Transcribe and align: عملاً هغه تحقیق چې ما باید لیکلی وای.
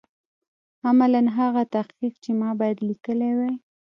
عملاً 0.87 1.21
هغه 1.37 1.61
تحقیق 1.75 2.13
چې 2.23 2.31
ما 2.39 2.49
باید 2.59 2.77
لیکلی 2.89 3.31
وای. 3.37 3.53